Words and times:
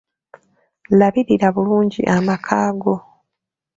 Labirira 0.99 1.47
bulungi 1.55 2.01
amaka 2.15 2.57
go. 2.81 2.95